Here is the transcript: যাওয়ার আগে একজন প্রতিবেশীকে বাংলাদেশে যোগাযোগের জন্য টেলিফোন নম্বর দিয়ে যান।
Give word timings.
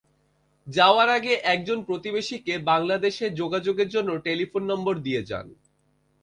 যাওয়ার 0.67 1.09
আগে 1.09 1.33
একজন 1.45 1.77
প্রতিবেশীকে 1.83 2.53
বাংলাদেশে 2.71 3.25
যোগাযোগের 3.31 3.89
জন্য 3.89 4.09
টেলিফোন 4.17 4.63
নম্বর 4.71 4.95
দিয়ে 4.99 5.21
যান। 5.23 5.47